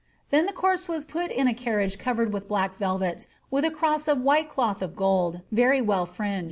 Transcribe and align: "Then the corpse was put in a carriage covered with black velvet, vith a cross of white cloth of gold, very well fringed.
"Then 0.31 0.47
the 0.47 0.51
corpse 0.51 0.89
was 0.89 1.05
put 1.05 1.29
in 1.29 1.47
a 1.47 1.53
carriage 1.53 1.99
covered 1.99 2.33
with 2.33 2.47
black 2.47 2.75
velvet, 2.77 3.27
vith 3.53 3.63
a 3.63 3.69
cross 3.69 4.07
of 4.07 4.19
white 4.21 4.49
cloth 4.49 4.81
of 4.81 4.95
gold, 4.95 5.41
very 5.51 5.79
well 5.79 6.07
fringed. 6.07 6.39